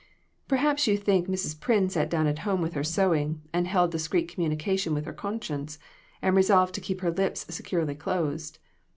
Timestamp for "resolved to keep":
6.35-7.01